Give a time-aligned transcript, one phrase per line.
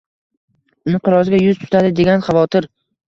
[0.93, 2.69] inqirozga yuz tutadi degan xavotir.